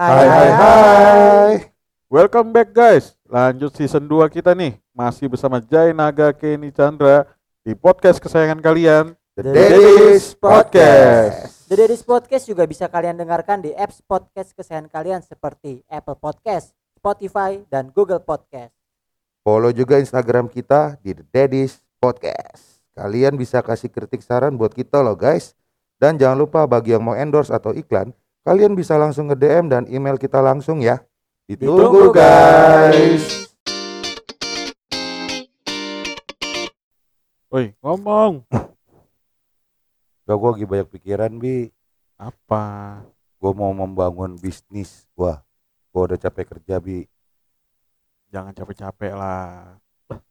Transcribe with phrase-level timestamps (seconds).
[0.00, 1.52] Hai hai hai.
[2.08, 3.20] Welcome back guys.
[3.28, 4.80] Lanjut season 2 kita nih.
[4.96, 7.28] Masih bersama Jai Naga Kenny Chandra
[7.60, 11.68] di podcast kesayangan kalian The Daddy's Podcast.
[11.68, 16.72] The Daddy's Podcast juga bisa kalian dengarkan di apps podcast kesayangan kalian seperti Apple Podcast,
[16.96, 18.72] Spotify, dan Google Podcast.
[19.44, 22.80] Follow juga Instagram kita di The Daddy's Podcast.
[22.96, 25.52] Kalian bisa kasih kritik saran buat kita loh guys.
[26.00, 29.82] Dan jangan lupa bagi yang mau endorse atau iklan, kalian bisa langsung nge DM dan
[29.88, 31.00] email kita langsung ya.
[31.44, 33.50] Ditunggu guys.
[37.50, 38.46] Woi ngomong
[40.30, 41.66] Gak gue lagi banyak pikiran bi.
[42.14, 43.02] Apa
[43.40, 45.42] Gue mau membangun bisnis gua.
[45.90, 47.08] Gue udah capek kerja bi.
[48.30, 49.74] Jangan capek-capek lah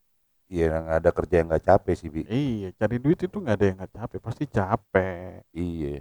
[0.54, 2.24] Iya nggak ada kerja yang nggak capek sih bi.
[2.32, 6.00] Iya cari duit itu nggak ada yang nggak capek Pasti capek Iya.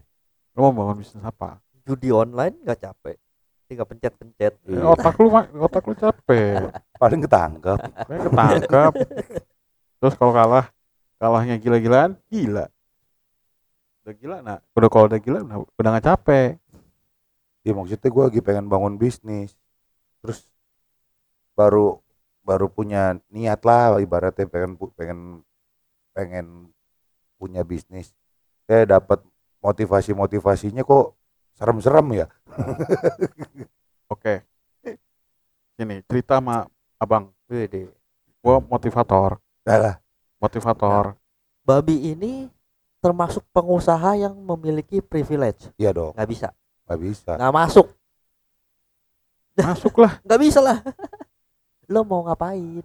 [0.55, 1.59] Lo mau bangun bisnis apa?
[1.89, 3.17] Judi online nggak capek
[3.65, 4.85] tinggal pencet-pencet Eh, Iya.
[4.87, 5.29] otak lu
[5.59, 6.69] otak lu capek
[7.01, 7.79] Paling ketangkep.
[8.05, 8.93] Kayak ketangkap
[9.99, 10.67] Terus kalau kalah
[11.17, 12.67] Kalahnya gila-gilaan Gila
[14.03, 16.51] Udah gila nah Udah kalau udah gila udah, udah gak capek
[17.61, 19.53] Iya maksudnya gue lagi pengen bangun bisnis.
[20.23, 20.47] Terus
[21.53, 22.01] baru
[22.41, 25.21] baru punya niat lah ibaratnya pengen pengen
[26.15, 26.47] pengen
[27.37, 28.15] punya bisnis.
[28.65, 29.21] Saya dapat
[29.61, 31.18] motivasi motivasinya kok
[31.59, 32.27] serem-serem ya.
[34.15, 34.47] Oke.
[35.79, 36.71] Ini cerita sama
[37.03, 37.35] abang.
[37.51, 37.91] Wede.
[38.39, 39.43] Gua motivator.
[39.67, 39.95] Dah lah.
[40.39, 41.19] Motivator.
[41.67, 42.47] Babi ini
[43.03, 45.71] termasuk pengusaha yang memiliki privilege.
[45.75, 46.15] Iya dong.
[46.15, 46.49] nggak bisa.
[46.89, 47.33] Gak bisa.
[47.35, 47.87] nggak masuk.
[49.59, 50.79] Masuk lah nggak bisa lah.
[51.93, 52.85] Lo mau ngapain?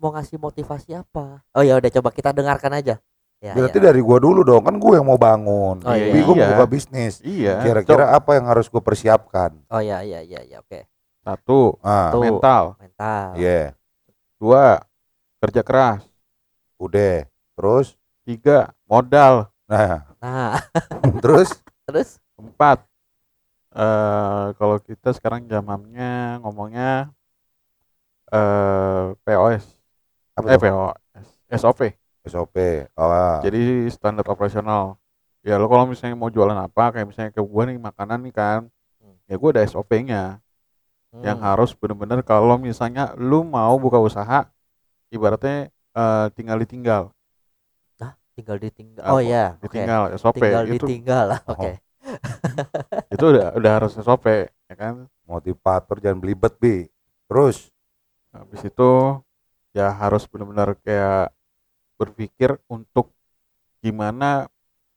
[0.00, 1.44] Mau ngasih motivasi apa?
[1.54, 2.98] Oh ya udah coba kita dengarkan aja
[3.42, 3.84] ya, Berarti ya.
[3.84, 5.82] dari gua dulu dong kan gue yang mau bangun.
[5.82, 6.14] Oh, iya.
[6.14, 6.50] gue mau Iya.
[6.54, 7.18] buka bisnis.
[7.20, 9.58] Iya Kira-kira apa yang harus gue persiapkan?
[9.66, 10.86] oh ya ya ya ya oke
[11.20, 12.22] Satu Ah, Tuh.
[12.22, 13.74] Mental mental iya.
[14.36, 14.78] Dua
[15.38, 16.06] Kerja keras
[16.76, 17.26] Udah.
[17.52, 20.62] Terus Tiga Modal nah, nah
[21.22, 22.86] terus terus Empat
[23.72, 27.10] eh Kalau kita sekarang zamannya Ngomongnya
[28.28, 29.64] eh POS
[30.32, 30.58] apa Eh?
[30.58, 31.80] POS SOP
[32.26, 32.86] SOP.
[32.94, 33.10] Oh,
[33.44, 34.96] Jadi standar operasional.
[35.42, 38.60] Ya lo kalau misalnya mau jualan apa, kayak misalnya ke gua nih makanan nih kan,
[39.02, 39.18] Hmm.
[39.26, 40.38] ya gua ada SOP-nya
[41.22, 41.46] yang Hmm.
[41.50, 44.46] harus bener-bener kalau misalnya lu mau buka usaha,
[45.10, 45.68] ibaratnya
[45.98, 47.02] eh, tinggal ditinggal,
[48.32, 49.12] tinggal ditinggal Apa?
[49.12, 51.70] oh ya ditinggal SOP tinggal itu ditinggal lah oke
[53.14, 55.04] itu udah udah harus SOP ya kan.
[55.28, 56.76] motivator jangan belibet bi.
[57.28, 57.70] Terus
[58.32, 59.20] Habis itu
[59.76, 61.32] ya harus benar-benar kayak
[62.00, 63.12] berpikir untuk
[63.82, 64.46] gimana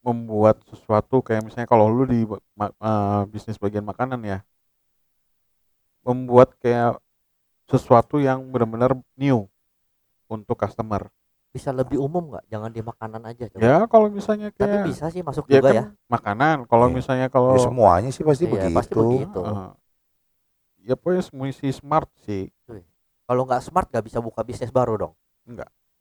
[0.06, 2.24] membuat sesuatu kayak misalnya kalau lu di
[2.54, 4.40] ma- eh, bisnis bagian makanan ya
[6.06, 7.02] membuat kayak
[7.66, 9.50] sesuatu yang benar-benar new
[10.30, 11.10] untuk customer.
[11.56, 15.06] bisa lebih umum nggak jangan di makanan aja coba Ya kalau misalnya tapi kayak bisa
[15.08, 16.96] sih masuk ya juga kan ya makanan, kalau Iya.
[17.00, 18.76] misalnya kalau ya semuanya sih pasti Iya, begitu.
[18.76, 19.40] pasti begitu.
[19.40, 19.72] eh,
[20.84, 22.52] ya pokoknya mesti smart sih.
[23.26, 25.14] kalau nggak smart nggak bisa buka bisnis baru dong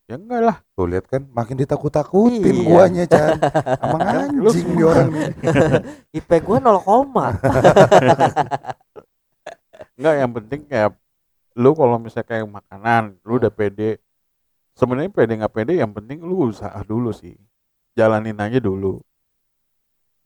[0.04, 0.56] Ya enggak lah.
[0.76, 2.64] Tuh lihat kan makin ditakut-takutin Iya.
[2.64, 3.40] guanya Chan.
[3.84, 5.26] Emang anjing nih orang nih.
[6.12, 7.26] IP gua 0 koma
[9.94, 10.90] Enggak, yang penting kayak
[11.54, 14.02] lu kalau misalnya kayak makanan, lu udah pede.
[14.74, 17.38] Sebenarnya pede nggak pede, yang penting lu usaha dulu sih.
[17.94, 18.98] Jalanin aja dulu.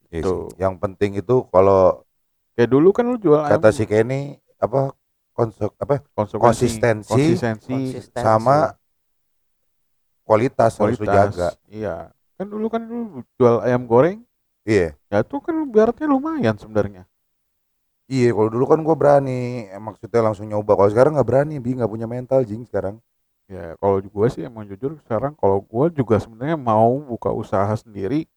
[0.09, 0.49] Iya Tuh.
[0.57, 2.03] Yang penting itu kalau
[2.57, 4.91] Kayak dulu kan lu jual ayam kata si Kenny apa
[5.31, 8.19] konsep apa konsistensi konsistensi, Konsistensi.
[8.19, 8.75] sama
[10.29, 11.33] kualitas, harus kualitas.
[11.33, 11.49] jaga.
[11.73, 12.13] Iya.
[12.37, 14.21] Kan dulu kan lu jual ayam goreng,
[14.69, 14.93] Iya.
[15.09, 17.09] ya itu kan beratnya lumayan sebenarnya.
[18.09, 20.77] Iya, kalau dulu kan gua berani, maksudnya langsung nyoba.
[20.77, 23.01] Kalau sekarang nggak berani, bi nggak punya mental jing sekarang.
[23.49, 28.29] Ya kalau gue sih emang jujur sekarang kalau gue juga sebenarnya mau buka usaha sendiri,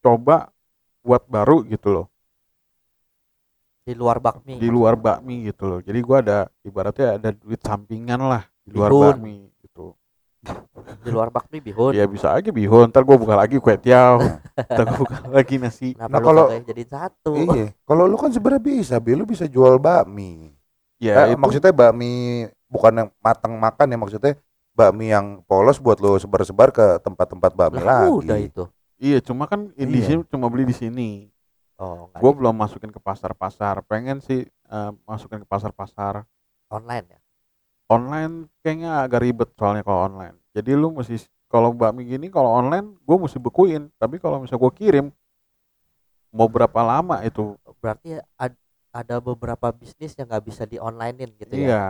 [0.00, 0.48] coba
[1.04, 2.08] buat baru gitu loh.
[3.88, 5.80] di luar bakmi di luar bakmi gitu loh.
[5.80, 9.04] Jadi gua ada ibaratnya ada duit sampingan lah di luar Bihun.
[9.16, 9.36] bakmi.
[10.98, 14.18] Di luar bakmi bihun Ya bisa aja bihun, ntar gua buka lagi kue tiaw,
[14.72, 15.92] ntar gua buka lagi nasi.
[15.92, 19.44] kenapa Nah, lu kalau- jadi satu Iya, kalau lu kan sebenarnya bisa, bi lu bisa
[19.44, 20.52] jual bakmi.
[20.98, 24.32] Ya Eh, itu maksudnya bakmi bukan yang matang makan ya maksudnya
[24.74, 28.18] bakmi yang polos buat lo sebar-sebar ke tempat-tempat bakmi lah lagi.
[28.26, 28.64] udah itu
[28.98, 30.18] iya cuma kan di Iya.
[30.18, 31.30] sini cuma beli di sini.
[31.78, 33.86] oh di- belum masukin ke pasar-pasar.
[33.86, 36.26] Pengen sih eh, masukin ke pasar-pasar.
[36.68, 37.20] online ya
[37.88, 40.36] Online kayaknya agak ribet soalnya kalau online.
[40.56, 41.16] Jadi lu mesti
[41.48, 43.88] kalau bakmi gini kalau online gue mesti bekuin.
[43.96, 45.06] Tapi kalau misalnya gue kirim
[46.28, 48.60] mau berapa lama itu berarti ad-
[48.92, 51.84] ada beberapa bisnis yang nggak bisa di onlinein gitu ya Iya.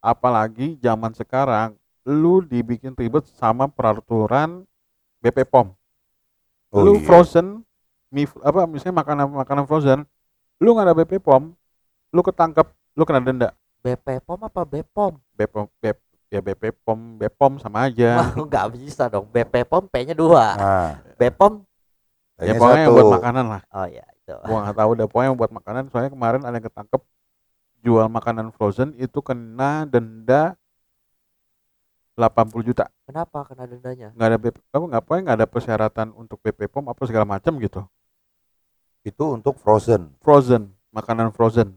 [0.00, 1.76] Apalagi zaman sekarang
[2.06, 4.62] lu dibikin ribet sama peraturan
[5.18, 5.74] BP POM.
[6.70, 7.02] Oh lu iya.
[7.02, 7.66] frozen
[8.14, 10.06] mie apa misalnya makanan makanan frozen,
[10.62, 11.50] lu nggak ada BP POM,
[12.14, 13.50] lu ketangkep, lu kena denda.
[13.82, 18.16] BP POM apa BPOM BP BP ya BP POM, BPOM sama aja.
[18.18, 21.62] Wah, nggak bisa dong BP POM P nya dua Nah, BPOM
[22.38, 22.94] ya pokoknya satu.
[22.94, 23.62] buat makanan lah.
[23.70, 25.82] oh ya itu Gua nggak tahu deh pokoknya buat makanan.
[25.88, 27.02] Soalnya kemarin ada yang ketangkep
[27.80, 30.58] jual makanan frozen itu kena denda
[32.16, 32.88] 80 juta.
[33.04, 36.88] kenapa kena dendanya nggak ada BP, apa nggak apa nggak ada persyaratan untuk BP POM
[36.88, 37.84] apa segala macam gitu
[39.00, 40.10] Itu untuk frozen.
[40.18, 41.76] frozen makanan frozen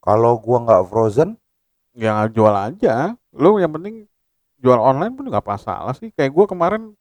[0.00, 1.36] Kalau gua nggak frozen,
[1.92, 4.06] ya nggak jual aja lu yang penting
[4.62, 6.12] jual online pun nggak masalah sih.
[6.14, 6.92] Kayak gua kemarin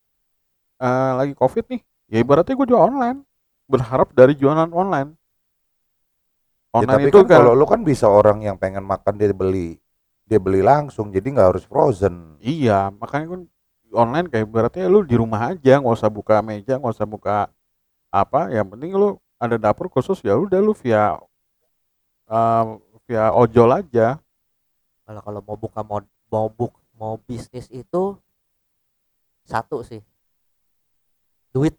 [0.82, 1.82] eh, lagi covid nih
[2.12, 3.24] ya ibaratnya gua jual online
[3.70, 5.16] berharap dari jualan online.
[6.72, 9.36] Ya online tapi itu kan kan kalau lu kan bisa orang yang pengen makan dia
[9.36, 9.80] beli
[10.24, 12.40] dia beli langsung jadi nggak harus frozen.
[12.40, 13.42] iya makanya kan
[13.92, 17.52] online kayak berarti lu di rumah aja nggak usah buka meja nggak usah buka
[18.08, 21.20] apa yang penting lu ada dapur khusus ya udah lu via
[22.32, 22.64] eh,
[23.08, 24.16] via ojol aja.
[25.04, 26.00] Kalau kalau mau buka mau
[26.32, 28.16] mau buk mau bisnis itu
[29.44, 30.00] satu sih.
[31.52, 31.76] Duit.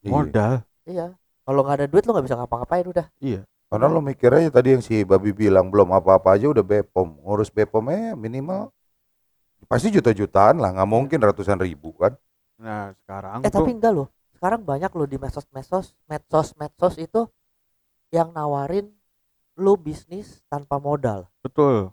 [0.00, 0.12] Iya.
[0.14, 0.52] modal.
[0.86, 1.06] Iya.
[1.44, 3.06] Kalau nggak ada duit lo nggak bisa ngapa-ngapain udah.
[3.18, 3.42] Iya.
[3.70, 7.18] Karena lu mikir aja tadi yang si Babi bilang belum apa-apa aja udah Bepom.
[7.20, 8.70] Ngurus Bepomnya minimal
[9.68, 12.16] pasti juta-jutaan lah, nggak mungkin ratusan ribu kan.
[12.60, 17.00] nah sekarang eh tuh tapi enggak loh sekarang banyak loh di medsos medsos medsos medsos
[17.00, 17.24] itu
[18.12, 18.92] yang nawarin
[19.56, 21.24] lu bisnis tanpa modal.
[21.40, 21.88] Betul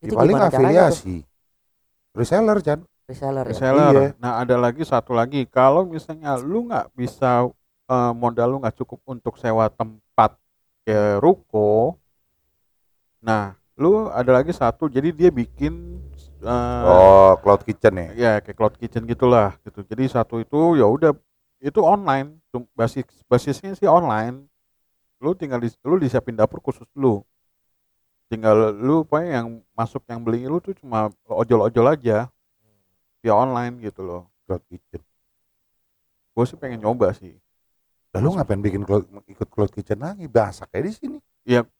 [0.00, 1.16] Ya, itu paling afiliasi.
[2.16, 2.80] Reseller kan.
[3.06, 3.50] reseller ya?
[3.54, 3.92] Reseller.
[3.94, 4.08] Iya.
[4.18, 5.46] nah ada lagi satu lagi.
[5.46, 7.46] Kalau misalnya lu nggak bisa
[7.86, 10.34] eh, modal lu nggak cukup untuk sewa tempat
[10.86, 11.98] ke ruko
[13.22, 14.88] nah lu ada lagi satu.
[14.88, 16.00] Jadi dia bikin
[16.42, 18.08] eh, Oh, cloud kitchen ya.
[18.16, 19.84] ya kayak cloud kitchen gitulah gitu.
[19.84, 21.12] Jadi satu itu ya udah
[21.60, 22.36] itu online.
[22.72, 24.48] Basis basisnya sih online.
[25.20, 27.20] Lu tinggal di, lu disiapin dapur khusus lu
[28.26, 32.30] tinggal lu pokoknya yang masuk yang beli lu tuh cuma ojol-ojol aja.
[33.24, 35.02] Via online gitu loh Cloud kitchen.
[36.36, 37.34] gue sih pengen nyoba sih.
[38.14, 40.28] Lalu ngapain bikin cloud, ikut cloud kitchen lagi?
[40.28, 41.18] Bahasa kayak di sini.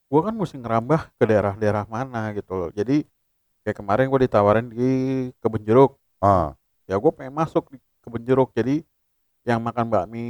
[0.06, 2.70] gue kan mesti ngerambah ke daerah-daerah mana gitu loh.
[2.72, 3.04] Jadi
[3.62, 4.90] kayak kemarin gue ditawarin di
[5.38, 5.98] kebun jeruk.
[6.18, 6.56] Ah,
[6.88, 8.50] ya gue pengen masuk di kebun jeruk.
[8.56, 8.82] Jadi
[9.46, 10.26] yang makan bakmi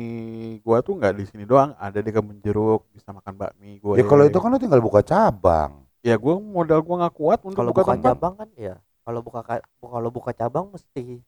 [0.61, 1.73] gue tuh nggak di sini doang.
[1.79, 5.01] Ada di kebun jeruk bisa makan bakmi gue ya kalau itu kan lu tinggal buka
[5.07, 5.86] cabang.
[6.07, 8.07] Ya gue modal gue nggak kuat untuk kalau buka, buka tempat.
[8.15, 8.75] cabang kan ya.
[9.03, 11.19] Kalau buka ka- kalau buka cabang mesti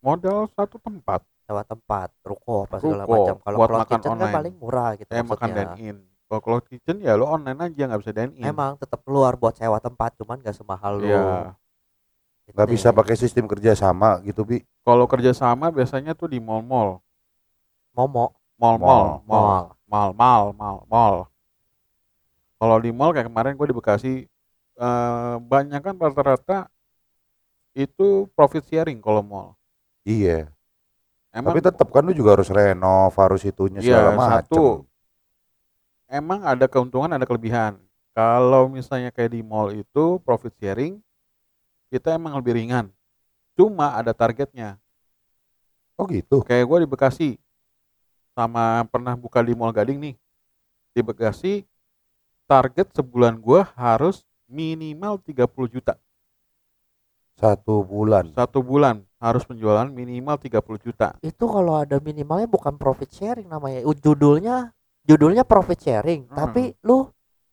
[0.00, 1.22] modal satu tempat.
[1.42, 3.36] Sewa tempat ruko apa segala Ruko, macam.
[3.40, 4.36] Kalau buat makan kitchen kan online.
[4.36, 5.96] paling murah gitu eh makan dine in
[6.28, 9.56] kalau cloud kitchen ya lo online aja nggak bisa dine in emang tetap keluar buat
[9.56, 11.56] sewa tempat cuman gak semahal lu Iya.
[12.44, 14.60] Gitu Nggak bisa pakai sistem kerja sama gitu, Bi.
[14.82, 17.00] kalau kerjasama biasanya tuh di mall-mall.
[17.92, 18.36] Momo.
[18.56, 19.24] Mall-mall Mall.
[19.24, 19.64] mall.
[19.84, 21.16] Mall mall mall mall
[22.58, 24.12] kalau di mall kayak kemarin gue di Bekasi
[24.78, 26.66] eh, banyak kan rata-rata
[27.74, 29.48] itu profit sharing kalau mall
[30.02, 30.48] Iya.
[31.30, 34.32] emang Tapi tetap kan lu juga harus renov, harus itunya Iya, segala macam.
[34.42, 34.64] satu.
[36.08, 37.76] emang ada keuntungan ada kelebihan
[38.16, 40.98] kalau misalnya kayak di mall itu profit sharing
[41.92, 42.88] kita emang lebih ringan
[43.52, 44.80] cuma ada targetnya
[45.98, 46.46] Oh gitu.
[46.46, 47.28] kayak gue di Bekasi
[48.38, 50.14] sama pernah buka di Mall Gading nih
[50.94, 51.66] di Bekasi
[52.48, 55.94] target sebulan gue harus minimal 30 juta
[57.38, 58.34] Satu bulan.
[58.34, 63.82] satu bulan harus penjualan minimal 30 juta itu kalau ada minimalnya bukan profit sharing namanya
[63.82, 64.74] U- judulnya
[65.04, 66.34] judulnya profit sharing Hmm.
[66.34, 67.06] tapi lu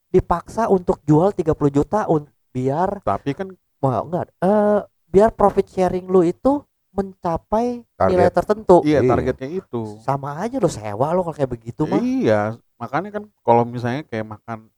[0.09, 6.05] dipaksa untuk jual 30 juta un biar tapi kan wah enggak eh biar profit sharing
[6.05, 8.33] lu itu mencapai nilai Target.
[8.33, 9.09] tertentu iya Iya.
[9.11, 13.67] targetnya itu sama aja lo sewa lo kalau kayak begitu mah iya makanya kan kalau
[13.67, 14.71] misalnya kayak makan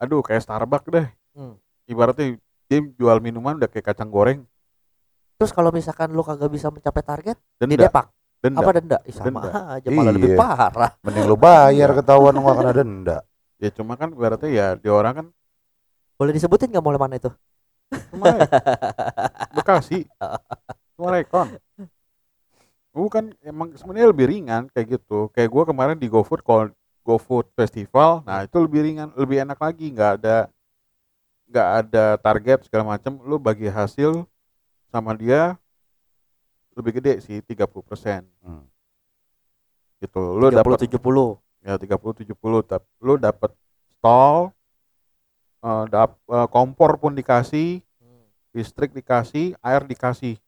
[0.00, 1.06] aduh kayak Starbucks deh.
[1.30, 1.54] Hmm.
[1.84, 2.34] ibaratnya
[2.66, 4.42] dia jual minuman udah kayak kacang goreng.
[5.36, 7.86] Terus kalau misalkan lu kagak bisa mencapai target denda.
[7.86, 8.06] didepak
[8.38, 8.58] denda.
[8.58, 8.98] Apa denda?
[9.04, 9.50] Ih, sama Denda.
[9.74, 10.38] aja malah lebih Iya.
[10.38, 10.92] parah.
[11.00, 13.18] Mending lu bayar ketahuan lu nggak kena denda.
[13.56, 15.26] ya cuma kan ibaratnya ya di orang kan
[16.16, 17.28] boleh disebutin nggak mulai mana itu?
[18.08, 18.26] Cuma
[19.56, 20.08] Bekasi.
[20.96, 21.48] Rekon
[22.96, 25.28] bukan emang sebenarnya lebih ringan kayak gitu.
[25.30, 26.68] Kayak gua kemarin di GoFood kalau
[27.10, 28.22] GoFood Festival.
[28.22, 29.90] Nah itu lebih ringan lebih enak lagi.
[29.90, 30.36] Nggak ada
[31.50, 34.22] nggak ada target segala macam lu bagi hasil
[34.86, 35.58] sama dia
[36.78, 38.62] lebih gede sih 30% Hmm.
[39.98, 40.38] gitu.
[40.38, 43.50] Lu dapat 30 70 ya 30 70 tapi lu dapat
[43.98, 44.54] stall
[45.60, 48.24] eh, dap, eh, kompor pun dikasih Hmm.
[48.54, 50.38] listrik dikasih air dikasih.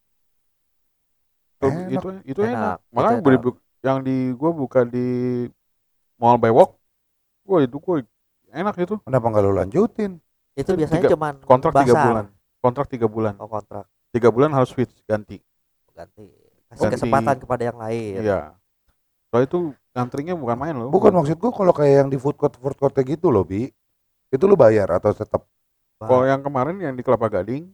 [1.59, 1.91] Tuh, Enak.
[1.93, 3.55] itu itu Enak, enak, itu makanya enak.
[3.83, 5.07] yang di gua buka di
[6.23, 6.79] mall Bewok
[7.43, 7.99] gua itu gua
[8.55, 8.95] enak itu.
[9.03, 10.13] Kenapa nggak lu lanjutin?
[10.53, 12.25] itu Kan biasanya tiga- cuman kontrak tiga bulan.
[12.63, 13.35] Kontrak tiga bulan.
[13.43, 13.85] Oh kontrak.
[14.15, 15.43] Tiga bulan harus switch ganti.
[15.91, 16.29] Ganti.
[16.71, 16.95] Kasih Ganti.
[17.01, 18.21] kesempatan kepada yang lain.
[18.23, 18.41] Iya.
[19.33, 19.59] Soalnya itu
[19.97, 20.89] ngantrinya bukan main loh.
[20.93, 23.73] Bukan maksud gua kalau kayak yang di food court food court gitu loh, Bi.
[24.29, 25.43] Itu lu bayar atau tetap
[26.03, 27.73] kalau yang kemarin yang di Kelapa Gading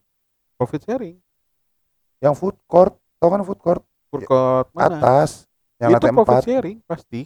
[0.56, 1.16] profit sharing.
[2.18, 3.82] Yang food court, tau kan food court?
[4.10, 4.98] Food court mana?
[4.98, 5.46] Atas
[5.78, 6.48] yang itu lantai profit 4.
[6.50, 7.20] sharing pasti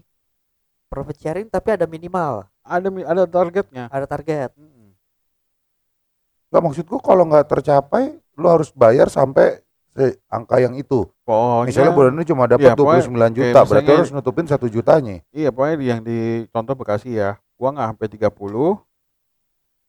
[0.92, 4.92] profit sharing tapi ada minimal ada ada targetnya ada target Mm.
[6.46, 11.08] Enggak maksud gua kalau nggak tercapai lu harus bayar sampai se- angka yang itu.
[11.22, 14.46] pokoknya Misalnya bulan ini cuma dapat Iya, pokoknya 29 juta, kayak berarti misalnya- harus nutupin
[14.46, 15.16] satu jutanya.
[15.32, 18.76] iya pokoknya yang di contoh Bekasi ya gua nggak sampai 30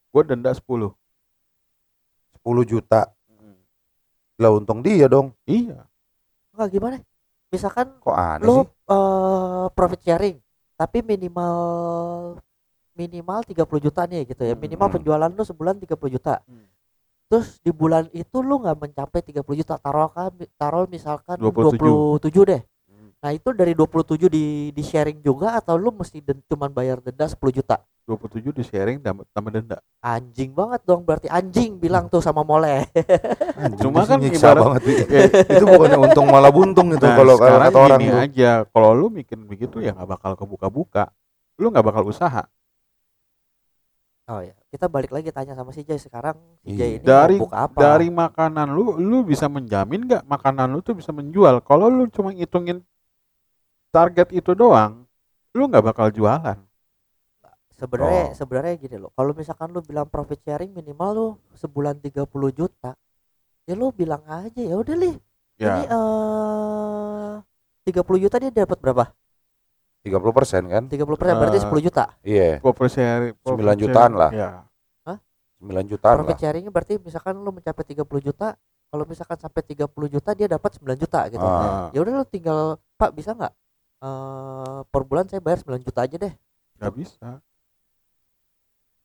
[0.10, 0.96] gua denda 10
[2.34, 3.12] 10 juta.
[3.28, 3.60] Mm.
[4.38, 5.36] Lah untung dia dong.
[5.44, 5.84] iya
[6.52, 6.96] enggak gimana
[7.50, 8.68] misalkan Kok aneh lu sih?
[8.88, 10.38] eh, profit sharing
[10.74, 11.56] tapi minimal
[12.94, 14.96] minimal 30 juta nih gitu ya minimal Hmm.
[15.00, 16.66] penjualan lu sebulan 30 juta Hmm.
[17.30, 21.78] terus di bulan itu lu nggak mencapai 30 juta taruh kan taruh misalkan 27.
[22.22, 22.73] 27 deh Hmm.
[23.24, 27.24] Nah itu dari 27 di di sharing juga atau lu mesti den, cuman bayar denda
[27.24, 27.80] 10 juta?
[28.04, 29.80] 27 di sharing tambah, denda.
[29.98, 32.84] Anjing banget dong berarti anjing bilang tuh sama mole.
[33.56, 34.82] Anjing, Cuma kan ibarat- banget.
[35.08, 35.24] Ya,
[35.56, 38.20] itu bukannya untung malah buntung itu nah, kalau kata orang gini tuh.
[38.20, 41.08] aja kalau lu bikin begitu ya nggak bakal kebuka-buka.
[41.56, 42.44] Lu nggak bakal usaha.
[44.24, 46.36] Oh ya kita balik lagi tanya sama si Jay sekarang.
[46.60, 46.80] Si Iya.
[46.80, 47.76] Jay ini Dari- apa?
[47.78, 51.64] dari makanan lu lu bisa menjamin nggak makanan lu tuh bisa menjual?
[51.64, 52.84] Kalau lu cuma ngitungin
[53.94, 55.06] target itu doang
[55.52, 56.58] lu nggak bakal jualan
[57.72, 58.36] sebenarnya Oh.
[58.36, 62.98] sebenarnya gini loh kalau misalkan lu bilang profit sharing minimal lu sebulan 30 juta
[63.64, 65.22] ya lu bilang aja ya udah li ini
[65.60, 67.34] ya eh
[67.86, 69.06] 30 juta dia dapat berapa
[70.04, 70.84] 30 persen kan?
[70.86, 74.32] 30 persen berarti Eh, 10 juta Iya, profit sharing profit 9 jutaan sharing, lah.
[74.34, 74.50] ya
[75.64, 76.42] 9 jutaan profit lah.
[76.42, 78.58] sharingnya berarti misalkan lu mencapai 30 juta
[78.90, 81.88] kalau misalkan sampai 30 juta dia dapat 9 juta gitu Ah.
[81.90, 82.60] ya udah lu tinggal
[82.94, 83.54] pak bisa nggak
[84.04, 86.34] eh per bulan saya bayar 9 juta aja deh
[86.78, 87.30] nggak bisa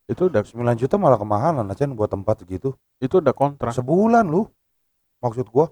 [0.09, 2.73] itu udah 9 juta malah kemahalan Acen buat tempat segitu.
[2.99, 4.49] itu udah kontrak Sebulan lu.
[5.21, 5.69] Maksud gua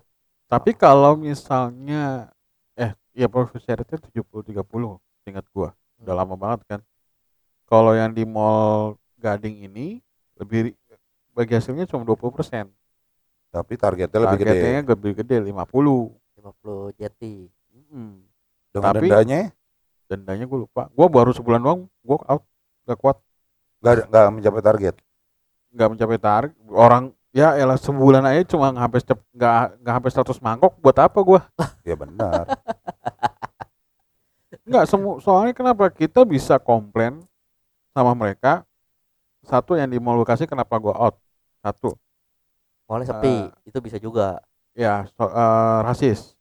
[0.46, 2.30] tapi kalau misalnya
[2.78, 6.20] eh ya profit sharing itu 70 30 ingat gua udah Hmm.
[6.22, 6.80] lama banget kan
[7.66, 9.98] kalau yang di mall Gading ini
[10.36, 10.76] lebih
[11.32, 12.68] bagi hasilnya cuma 20 persen
[13.48, 14.60] tapi targetnya lebih gede.
[14.60, 17.48] targetnya lebih gede 50 50 jeti
[17.86, 18.25] Mm.
[18.76, 19.40] Dengan tapi- dendanya?
[20.06, 20.86] Dendanya gue lupa.
[20.92, 22.44] Gue baru sebulan doang gue out.
[22.84, 23.16] Gak kuat.
[23.80, 24.94] Nggak nggak mencapai target.
[25.72, 26.54] nggak mencapai target.
[26.70, 30.72] Orang ya elah sebulan aja cuma nggak sampai cep- nggak nggak sampai 100 mangkok.
[30.78, 31.40] Buat apa gue
[31.88, 32.44] Ya benar.
[34.66, 37.22] nggak semua soalnya kenapa kita bisa komplain
[37.92, 38.62] sama mereka?
[39.46, 41.16] Satu yang di mall Bekasi kenapa gue out?
[41.62, 41.94] Satu.
[42.86, 43.34] Mulai sepi.
[43.46, 43.68] Eh.
[43.68, 44.38] itu bisa juga.
[44.72, 46.36] ya so- eh, rasis.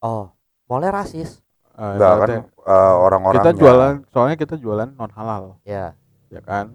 [0.00, 0.32] Oh
[0.70, 1.42] mulai rasis.
[1.74, 3.42] Eh, Enggak kan eh, orang-orangnya.
[3.42, 5.92] kita jualan soalnya kita jualan non halal ya
[6.30, 6.70] ya kan?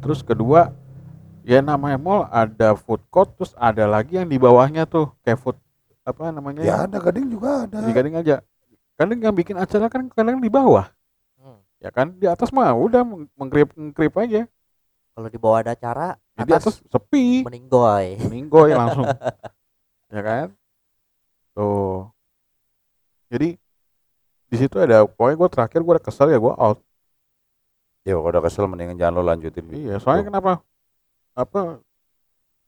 [0.00, 0.72] Terus kedua
[1.44, 5.56] ya namanya mall ada food court terus ada lagi yang di bawahnya tuh kayak food
[6.02, 6.62] apa namanya?
[6.64, 7.78] Ya ada gading juga ada.
[7.84, 8.40] di gading aja.
[8.98, 10.86] Kadang yang bikin acara kan kadang di bawah.
[11.38, 11.58] Hmm.
[11.82, 12.14] ya kan?
[12.16, 14.46] Di atas mah udah meng- mengkrip mengkrip aja.
[15.12, 17.44] Kalau di bawah ada acara Ya, di atas sepi.
[17.44, 18.16] meninggoy.
[18.22, 19.04] Meninggoy langsung.
[20.12, 20.46] Ya kan?
[21.56, 22.08] Tuh
[23.32, 23.56] jadi
[24.46, 26.78] di situ ada pokoknya gue terakhir gue udah kesel ya gue out
[28.02, 29.62] Ya kalau udah kesel mendingan jangan lo lanjutin.
[29.70, 30.58] iya soalnya kenapa
[31.32, 31.78] apa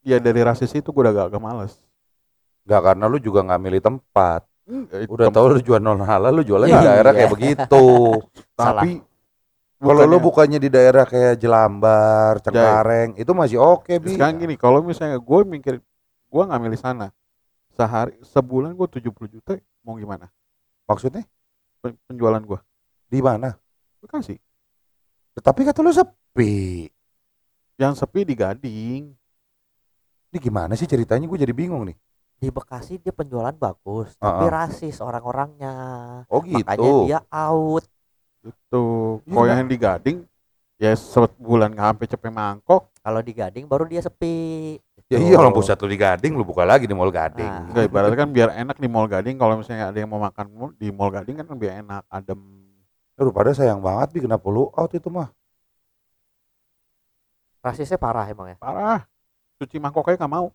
[0.01, 1.75] ya dari rasis itu gue udah gak, agak males
[2.63, 4.41] Enggak karena lu juga nggak milih tempat.
[4.65, 6.81] Enggak, Udah tem- tahu lu jual non halal lu jualnya Iya.
[6.81, 7.85] di daerah kayak begitu.
[8.57, 8.91] tapi
[9.77, 14.17] Kalau lu bukannya- di daerah kayak Jelambar, Cengkareng, itu masih oke, Bi.
[14.17, 15.75] sekarang gini kalau misalnya gue mikir
[16.25, 17.13] gue nggak milih sana
[17.71, 19.53] sehari sebulan gue 70 juta
[19.83, 20.31] mau gimana
[20.85, 21.25] Maksudnya
[21.79, 22.61] Pen- penjualan gue
[23.07, 23.57] di mana?
[23.99, 24.37] Bekasi
[25.35, 26.87] Tapi kata lu sepi.
[27.75, 29.03] yang sepi di Gading
[30.29, 31.25] Ini gimana sih ceritanya?
[31.25, 31.97] Gue jadi bingung nih.
[32.35, 34.53] di Bekasi dia penjualan bagus tapi Uh-uh.
[34.53, 35.75] rasis orang-orangnya
[36.29, 36.61] Oh gitu.
[36.61, 37.85] makanya dia out
[38.43, 38.85] itu
[39.25, 39.57] kalau Bang.
[39.57, 40.19] yang di Gading
[40.77, 44.77] ya sebulan nggak sampai cepet mangkok kalau di Gading baru dia sepi
[45.13, 47.45] Ya iya orang pusat lu di Gading, lu buka lagi di Mall Gading.
[47.45, 47.69] Nah.
[47.69, 49.37] Enggak ibaratnya kan biar enak di Mall Gading.
[49.37, 52.41] Kalau misalnya ada yang mau makan di Mall Gading kan biar enak adem.
[53.21, 55.29] Aduh, pada sayang banget bi kenapa lu out itu mah?
[57.65, 58.57] rasisnya parah emang ya?
[58.61, 59.09] Parah.
[59.57, 60.53] Cuci mangkoknya nggak mau.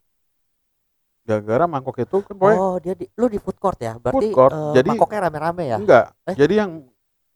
[1.26, 3.98] Gara-gara mangkok itu kan boy oh dia di lu di food court ya?
[3.98, 5.78] Berarti Food court, eh, jadi- mangkoknya rame-rame ya?
[5.82, 6.36] Enggak Eh?
[6.38, 6.72] jadi yang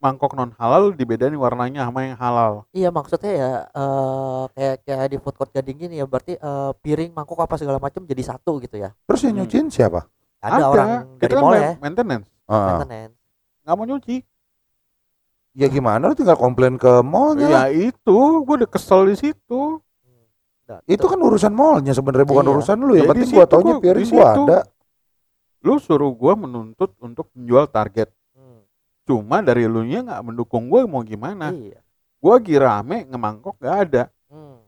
[0.03, 5.17] mangkok non halal dibedain warnanya sama yang halal Iya maksudnya ya eh kayak kayak di
[5.17, 8.75] food court gading gini ya berarti eh, piring mangkok apa segala macam jadi satu gitu
[8.75, 8.91] ya.
[9.01, 9.39] Terus yang Hmm.
[9.41, 10.03] nyuciin siapa?
[10.37, 13.15] Ada, orang dari kita kan mall ma- ya, maintenance Ah, maintenance.
[13.63, 14.17] nggak mau nyuci
[15.53, 17.65] ya gimana lu tinggal komplain ke mallnya lah.
[17.69, 19.79] ya itu gue udah kesel di situ
[20.63, 22.51] Nah, Itu kan urusan mallnya sebenarnya bukan Iya.
[22.53, 22.95] urusan lu.
[22.95, 24.43] Yang Ya, penting gua taunya gua- piring di gua situ.
[24.45, 24.59] ada.
[25.61, 28.11] lu suruh gue menuntut untuk menjual target
[29.03, 31.51] cuma dari lu nya nggak mendukung gue mau gimana?
[31.51, 31.79] Iya.
[32.23, 34.03] gue lagi rame ngemangkok nggak ada.
[34.31, 34.63] Hmm.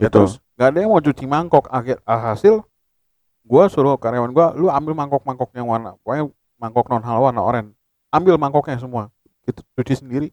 [0.00, 0.32] Ya, gitu terus?
[0.56, 1.68] nggak ada yang mau cuci mangkok.
[1.68, 2.64] Akhir hasil
[3.46, 7.76] gue suruh karyawan gue lu ambil mangkok-mangkok yang warna pokoknya mangkok non halal warna oranye.
[8.08, 9.12] Ambil mangkoknya semua.
[9.44, 10.28] Gitu cuci sendiri.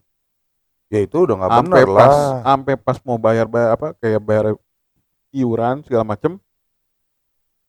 [0.88, 2.40] Ya itu udah nggak pas lah.
[2.40, 4.56] sampai pas mau bayar bayar apa kayak bayar
[5.28, 6.40] iuran segala macem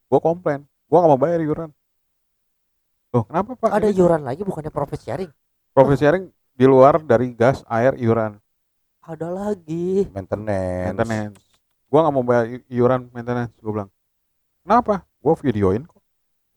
[0.08, 0.64] gue komplain.
[0.88, 1.75] Gue nggak mau bayar iuran
[3.16, 3.70] loh kenapa pak?
[3.72, 5.32] Ada Ini iuran lagi bukannya profit sharing?
[5.72, 8.36] profit sharing di luar dari gas air iuran
[9.00, 10.10] Ada lagi.
[10.10, 10.86] Maintenance.
[10.92, 11.38] maintenance.
[11.86, 13.92] Gue nggak mau bayar iuran maintenance gue bilang.
[14.66, 15.06] Kenapa?
[15.22, 16.02] Gue videoin kok.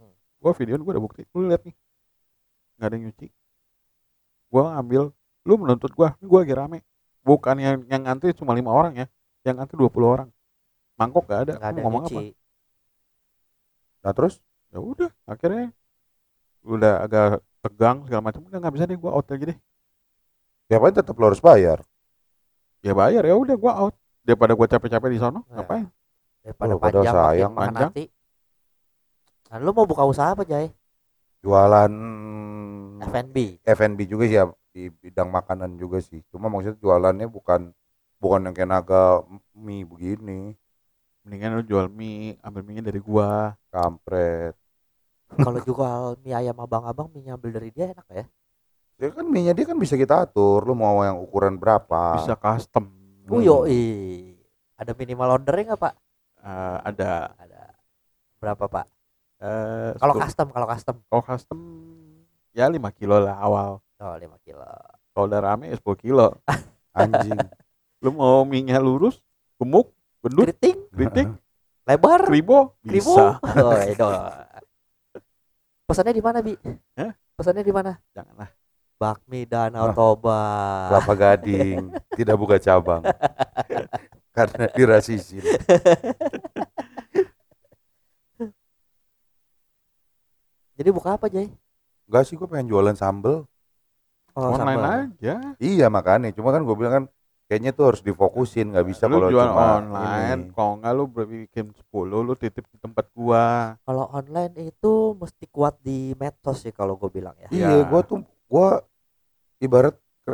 [0.01, 0.15] Hmm.
[0.15, 1.23] gue videoin gue udah bukti.
[1.31, 1.77] Lu lihat nih.
[2.75, 3.29] Nggak ada yang nyuci.
[4.49, 5.03] Gue ambil
[5.45, 6.79] lu menuntut gue gue lagi rame.
[7.21, 9.07] Bukan yang yang ngantri cuma lima orang ya.
[9.45, 10.29] Yang ngantri 20 orang.
[10.97, 12.17] Mangkok gak ada, Nggak ada ngomong nyuci.
[12.17, 12.33] apa?
[14.03, 14.35] Nah terus?
[14.69, 15.69] Ya udah akhirnya
[16.79, 19.59] udah agak tegang segala macam udah nggak bisa deh gue out lagi deh
[20.69, 21.79] ya paling tetap lu harus bayar.
[22.79, 25.61] ya bayar ya udah gue out daripada gue capek-capek di sono Nah.
[25.61, 25.87] ngapain
[26.39, 27.91] Daripada Oh, padahal panjang makin sayang, makan panjang.
[27.93, 28.05] hati.
[29.49, 30.69] Nah, lu mau buka usaha apa, Jay?
[31.41, 31.93] Jualan
[33.01, 33.37] F&B.
[33.65, 36.21] F&B juga sih ya di bidang makanan juga sih.
[36.31, 37.73] Cuma maksudnya jualannya bukan
[38.19, 39.23] bukan yang kayak naga
[39.55, 40.55] mie begini,
[41.23, 44.55] mendingan lu jual mie ambil mie dari gua kampret.
[45.31, 48.25] Kalau jual mie ayam abang-abang mie ambil dari dia enak ya?
[48.99, 52.17] Ya kan mie-nya dia kan bisa kita atur, lu mau yang ukuran berapa.
[52.17, 52.89] bisa custom
[53.25, 53.45] Oh, Hmm.
[53.45, 54.33] yoi.
[54.75, 55.95] Ada minimal ordernya nggak, Pak?
[56.41, 57.63] Eh, ada Ada.
[58.39, 58.87] Berapa, Pak?
[59.39, 60.97] eh Kalau sepuluh- custom, kalau custom.
[61.05, 61.59] kalau custom
[62.51, 64.65] ya 5 kilo lah awal Oh, 5 kilo.
[65.13, 66.35] kalau udah rame ya 10 kilo
[66.97, 67.39] Anjing.
[68.01, 69.23] lu mau mie nya lurus
[69.55, 71.27] gemuk gendut Keriting, kritik
[71.85, 73.15] lebar, kribo kribo.
[73.15, 74.09] bisa Oh, itu.
[75.89, 76.53] Pesannya di mana, Bi?
[77.01, 77.17] Hah?
[77.33, 77.97] Pesannya di mana?
[78.13, 78.53] janganlah
[79.01, 79.95] Bakmi Danau Ah.
[79.97, 80.41] Toba.
[80.93, 83.01] Kelapa Gading tidak buka cabang.
[84.37, 85.41] Karena dirasisin.
[90.77, 91.49] Jadi buka apa, Jay?
[92.05, 93.49] Enggak sih gue pengen jualan sambel.
[94.37, 94.93] Oh, online sambal.
[95.09, 97.05] aja Iya makanya, cuma kan gue bilang kan
[97.49, 100.53] kayaknya tuh harus difokusin, nggak bisa kalau jual cuma online ini.
[100.53, 105.81] kalau enggak lu bikin 10 lu titip di tempat gua Kalau online itu mesti kuat
[105.81, 107.49] di medsos sih kalau gue bilang ya.
[107.49, 107.89] Iya, Ya.
[107.89, 108.69] gue tuh gue
[109.59, 110.33] ibarat ke,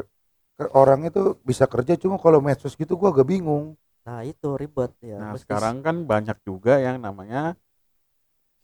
[0.59, 3.79] ke orang itu bisa kerja cuma kalau medsos gitu gue agak bingung.
[4.05, 5.16] Nah itu ribet ya.
[5.16, 7.55] nah Mesti- sekarang kan banyak juga yang namanya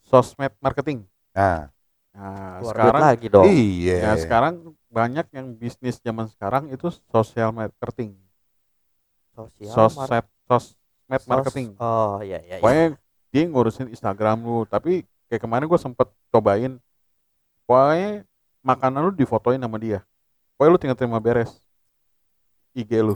[0.04, 1.70] sosmed marketing Nah,
[2.10, 3.44] nah keluar sekarang lagi dong.
[3.46, 3.96] iya.
[4.02, 4.54] Ya sekarang
[4.90, 8.18] banyak yang bisnis zaman sekarang itu sosial marketing,
[9.42, 10.76] Sosial sosmed, sosmed
[11.14, 11.68] sos- marketing.
[11.76, 12.56] Oh iya iya.
[12.56, 12.60] iya.
[12.60, 12.86] Pokoknya
[13.28, 16.76] dia ngurusin Instagram lu, tapi kayak kemarin gue sempet cobain,
[17.64, 18.26] pokoknya
[18.60, 20.02] makanan lu difotoin sama dia,
[20.54, 21.62] pokoknya lu tinggal terima beres
[22.72, 23.14] IG lu.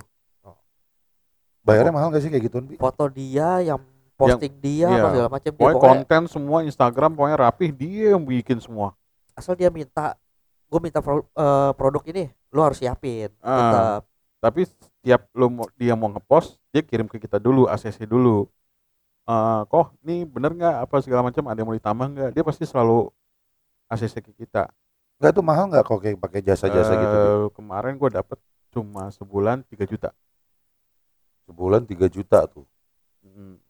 [1.60, 2.76] Bayarnya mahal gak sih kayak gituan, Bi?
[2.76, 3.80] Foto dia yang
[4.14, 5.00] posting dia iya.
[5.00, 8.94] apa segala macam dia Pokoknya pokoknya konten semua Instagram pokoknya rapih dia yang bikin semua.
[9.32, 10.14] asal dia minta
[10.64, 13.58] gue minta pro- eh, produk ini lu harus siapin Ah.
[13.58, 14.02] tetap
[14.38, 14.60] Tapi
[15.04, 18.48] setiap lu mau, dia mau ngepost, dia kirim ke kita dulu, ACC dulu.
[19.28, 22.30] Eh, kok ini bener nggak apa segala macam ada yang mau ditambah nggak?
[22.32, 23.12] Dia pasti selalu
[23.92, 24.72] ACC ke kita.
[25.20, 27.16] Enggak tuh mahal nggak kalau kayak pakai jasa-jasa gitu?
[27.20, 27.20] Bi?
[27.20, 28.40] Eh, Kemarin gue dapet
[28.72, 30.16] cuma sebulan 3 juta.
[31.44, 32.64] Sebulan 3 juta tuh.
[33.20, 33.60] Hmm.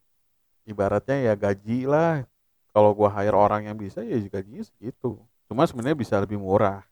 [0.63, 2.23] Ibaratnya ya gaji lah.
[2.71, 5.19] Kalau gua hire orang yang bisa ya gajinya segitu.
[5.51, 6.87] Cuma sebenarnya bisa lebih murah.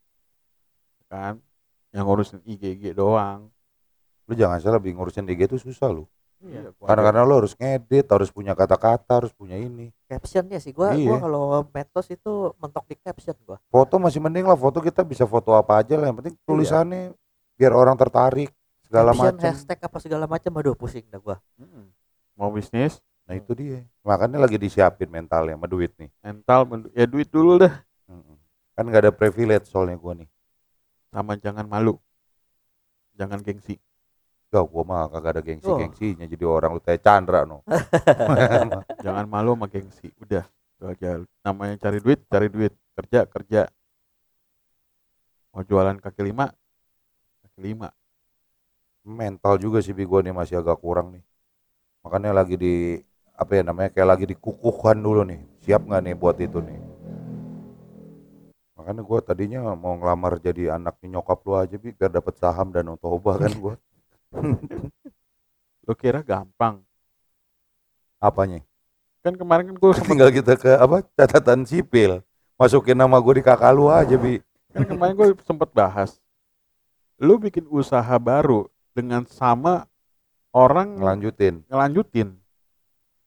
[1.07, 1.38] Kan?
[1.94, 3.55] Yang ngurusin IGG doang.
[4.29, 6.07] Lu jangan salah, Bi, ngurusin IG itu susah lu.
[6.43, 9.95] Iya, gua Karena karena lu harus ngedit, harus punya kata-kata, harus punya ini.
[10.11, 11.09] captionnya sih gue Iya.
[11.09, 15.25] gua kalau medsos itu mentok di caption gue Foto masih mending lah, foto kita bisa
[15.25, 16.11] foto apa aja lah.
[16.11, 17.15] Yang penting tulisannya
[17.57, 18.51] biar orang tertarik
[18.83, 19.47] segala caption macam.
[19.49, 21.87] hashtag apa segala macam aduh pusing dah gue Mm-mm.
[22.35, 23.87] mau bisnis Nah itu dia.
[24.03, 26.11] Makanya lagi disiapin mentalnya sama duit nih.
[26.27, 27.71] mental men- ya duit dulu dah.
[28.75, 30.27] Kan nggak ada privilege soalnya gua nih.
[31.09, 31.97] sama jangan malu
[33.15, 33.77] jangan gengsi
[34.53, 35.47] Gak, gua mah kagak ada Oh.
[35.49, 37.65] gengsi-gengsinya jadi orang lu teh Chandra no.
[39.05, 40.45] jangan malu sama gengsi udah
[40.77, 41.11] itu aja
[41.41, 43.62] namanya cari duit cari duit kerja kerja
[45.57, 46.53] mau jualan kaki lima
[47.47, 47.88] kaki lima
[49.03, 51.25] Mental juga sih bi gua nih masih agak kurang nih.
[52.07, 52.75] Makanya lagi di
[53.35, 55.43] apa ya namanya kayak lagi dikukuhkan dulu nih.
[55.67, 56.79] Siap nggak nih buat itu nih?
[58.79, 62.95] Makanya gua tadinya mau ngelamar jadi anaknya nyokap lu aja bi biar dapat saham dan
[62.95, 63.75] toba kan gua.
[65.87, 66.81] lo kira gampang
[68.23, 68.62] Apanya?
[69.23, 72.23] kan kemarin kan gue sempet Tinggal kita ke apa catatan sipil.
[72.59, 74.38] Masukin nama gue di kakak lu aja bi.
[74.71, 76.23] kan kemarin gue sempet bahas
[77.23, 79.87] lu bikin usaha baru dengan sama
[80.51, 81.62] orang Ngelanjutin.
[81.71, 82.35] ngelanjutin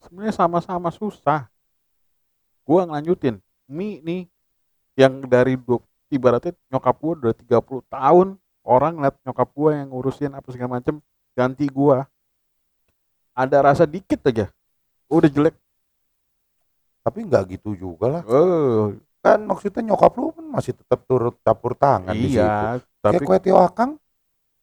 [0.03, 1.47] sebenarnya sama-sama susah
[2.67, 3.39] gua ngelanjutin
[3.71, 4.21] mie nih
[4.99, 5.55] yang dari
[6.11, 8.27] ibaratnya nyokap gua udah 30 tahun
[8.65, 10.97] orang ngeliat nyokap gua yang ngurusin apa segala macem
[11.31, 12.09] ganti gua
[13.31, 14.49] ada rasa dikit aja
[15.07, 15.55] udah jelek
[17.05, 18.23] Tapi nggak gitu juga lah.
[18.25, 22.41] oh Kan maksudnya nyokap lu kan masih tetap turut campur tangan di situ.
[22.41, 24.01] iya Kayak tapi kue Tio Akang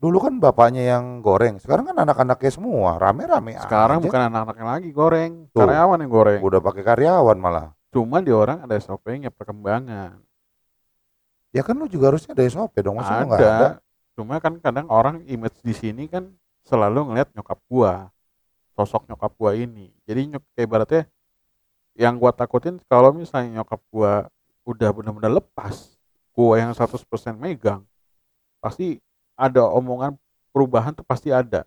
[0.02, 1.62] dulu kan bapaknya yang goreng.
[1.62, 4.06] Sekarang kan anak-anaknya semua rame-rame sekarang aja.
[4.10, 5.62] bukan anak-anaknya lagi goreng Tuh.
[5.62, 7.70] karyawan yang goreng udah pakai karyawan malah.
[7.94, 10.18] cuma di orang ada SOP-nya perkembangan
[11.52, 13.68] Ya kan lu juga harusnya ada SOP dong, masa lu nggak ada?
[14.12, 16.28] Cuma kan kadang orang image di sini kan
[16.62, 18.12] selalu ngeliat nyokap gua,
[18.76, 19.88] sosok nyokap gua ini.
[20.04, 21.02] Jadi nyok kayak ibaratnya
[21.96, 24.28] yang gua takutin kalau misalnya nyokap gua
[24.68, 25.96] udah benar-benar lepas,
[26.36, 27.82] gua yang 100% megang,
[28.60, 29.00] pasti
[29.34, 30.14] ada omongan
[30.52, 31.64] perubahan tuh pasti ada.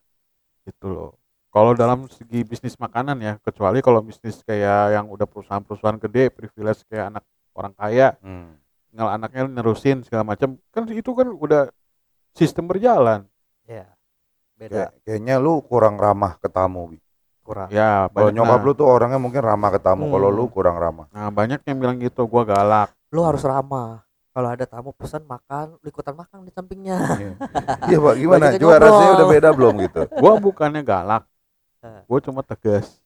[0.64, 1.18] Gitu loh.
[1.50, 6.84] Kalau dalam segi bisnis makanan ya, kecuali kalau bisnis kayak yang udah perusahaan-perusahaan gede, privilege
[6.92, 7.24] kayak anak
[7.56, 8.60] orang kaya, Hmm.
[8.92, 11.72] tinggal anaknya nerusin segala macam kan itu kan udah
[12.36, 13.24] sistem berjalan
[13.64, 13.88] ya
[14.54, 16.92] beda Kayak- kayaknya lu kurang ramah ke tamu.
[16.92, 17.00] Bi.
[17.42, 20.36] kurang ya Kalau banyak nyokap nah, lu tuh orangnya mungkin ramah ke tamu, kalau Hmm.
[20.36, 21.06] lu kurang ramah.
[21.10, 25.78] nah banyak yang bilang gitu gua galak lu harus ramah kalau ada tamu pesan makan
[25.78, 27.32] lu ikutan makan di sampingnya Iya,
[27.88, 28.46] Iya, Pak, gimana?
[28.56, 30.02] Juga rasanya udah beda belum gitu?
[30.20, 31.24] gua bukannya galak
[31.80, 32.02] Eh.
[32.04, 32.98] gua cuma tegas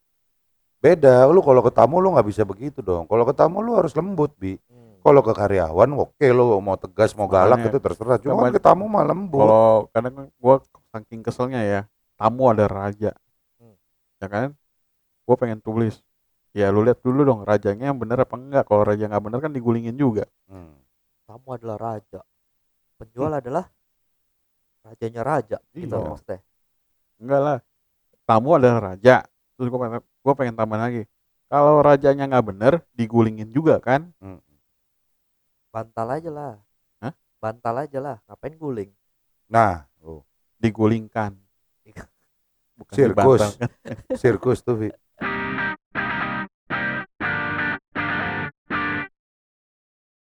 [0.77, 3.03] Beda, lu kalau ke tamu lu nggak bisa begitu dong.
[3.03, 4.55] Kalau ke tamu lu harus lembut, Bi.
[4.63, 4.88] Hmm.
[4.99, 8.17] Kalau ke karyawan, oke lu mau tegas, mau galak Makanya, itu terserah.
[8.17, 9.39] Cuma banyak- ke tamu mah lembut.
[9.39, 10.55] kalau kadang kan gua
[10.89, 11.81] saking keselnya ya
[12.15, 13.11] tamu ada raja
[13.55, 13.77] Hmm.
[14.17, 14.47] ya kan
[15.23, 16.01] gua pengen tulis
[16.51, 19.51] ya lu lihat dulu dong rajanya yang bener apa enggak kalau raja nggak bener kan
[19.51, 20.75] digulingin juga Hmm.
[21.23, 22.19] tamu adalah raja
[22.97, 23.69] penjual adalah
[24.81, 26.03] rajanya raja gitu Iya.
[26.03, 26.39] maksudnya
[27.17, 27.57] enggak lah
[28.25, 29.23] tamu adalah raja
[29.55, 31.03] terus gua pengen gua pengen tambah lagi
[31.45, 34.41] kalau rajanya nggak bener digulingin juga kan Hmm.
[35.69, 36.53] Bantal aja lah
[37.01, 37.13] Hah?
[37.37, 38.91] bantal aja lah ngapain guling
[39.49, 40.21] Nah, oh,
[40.61, 41.33] digulingkan
[42.79, 43.41] bukan Sirkus.
[44.21, 44.93] sirkus tuh.